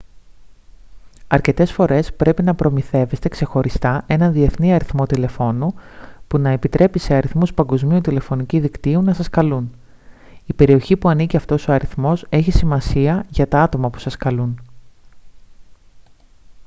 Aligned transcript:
αρκετές 1.27 1.71
φορές 1.71 2.13
πρέπει 2.13 2.43
να 2.43 2.55
προμηθεύεστε 2.55 3.29
ξεχωριστά 3.29 4.03
έναν 4.07 4.33
διεθνή 4.33 4.73
αριθμό 4.73 5.05
τηλεφώνου 5.05 5.73
που 6.27 6.37
να 6.37 6.49
επιτρέπει 6.49 6.99
σε 6.99 7.13
αριθμούς 7.15 7.53
παγκόσμιου 7.53 8.01
τηλεφωνικού 8.01 8.59
δικτύου 8.59 9.01
να 9.01 9.13
σας 9.13 9.29
καλούν 9.29 9.71
η 10.45 10.53
περιοχή 10.53 10.97
που 10.97 11.09
ανήκει 11.09 11.37
αυτός 11.37 11.67
ο 11.67 11.73
αριθμός 11.73 12.25
έχει 12.29 12.51
σημασία 12.51 13.25
για 13.29 13.47
τα 13.47 13.61
άτομα 13.61 13.89
που 13.89 13.99
σας 13.99 14.17
καλούν 14.17 14.59